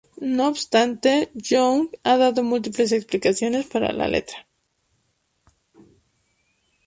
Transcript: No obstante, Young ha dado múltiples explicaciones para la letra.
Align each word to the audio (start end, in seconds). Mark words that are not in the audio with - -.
No 0.19 0.47
obstante, 0.47 1.29
Young 1.35 1.91
ha 2.03 2.17
dado 2.17 2.41
múltiples 2.41 2.91
explicaciones 2.91 3.67
para 3.67 3.91
la 3.93 4.07
letra. 4.07 4.47